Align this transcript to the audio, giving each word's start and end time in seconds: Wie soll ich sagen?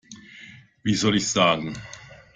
Wie 0.83 0.95
soll 0.95 1.15
ich 1.17 1.27
sagen? 1.29 1.75